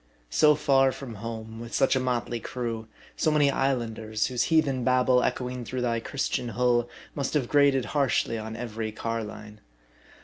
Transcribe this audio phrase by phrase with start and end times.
[0.31, 5.21] So far from home, with such a motley crew, so many islanders, whose heathen babhle
[5.23, 9.61] echoing through thy .Christian hull, must have grated harshly on every carline.